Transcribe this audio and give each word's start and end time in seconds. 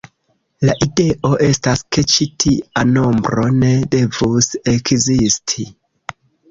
La 0.69 0.73
ideo 0.85 1.31
estas 1.49 1.83
ke 1.97 2.05
ĉi 2.13 2.29
tia 2.45 2.87
nombro 2.97 3.47
ne 3.61 3.73
devus 3.99 4.53
ekzisti. 4.77 5.73